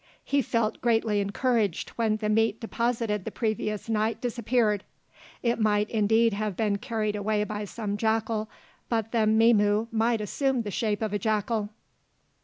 He 0.23 0.41
felt 0.41 0.81
greatly 0.81 1.19
encouraged 1.19 1.89
when 1.91 2.17
the 2.17 2.27
meat 2.27 2.59
deposited 2.59 3.23
the 3.23 3.29
previous 3.29 3.87
night 3.87 4.19
disappeared. 4.19 4.83
It 5.43 5.59
might 5.59 5.91
indeed 5.91 6.33
have 6.33 6.57
been 6.57 6.79
carried 6.79 7.15
away 7.15 7.43
by 7.43 7.65
some 7.65 7.97
jackal, 7.97 8.49
but 8.89 9.11
the 9.11 9.27
Mzimu 9.27 9.89
might 9.91 10.19
assume 10.19 10.63
the 10.63 10.71
shape 10.71 11.03
of 11.03 11.13
a 11.13 11.19
jackal. 11.19 11.69